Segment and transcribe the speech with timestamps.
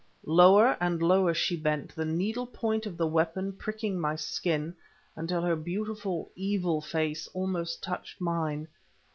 [0.25, 4.73] Lower and lower she bent, the needle point of the weapon pricking my skin,
[5.15, 8.67] until her beautiful, evil face almost touched mine.